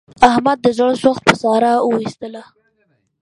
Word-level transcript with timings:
احمد 0.29 0.57
د 0.61 0.67
زړه 0.77 0.93
سوخت 1.03 1.21
په 1.27 1.33
ساره 1.41 1.71
و 1.81 2.01
ایستلا. 2.03 2.43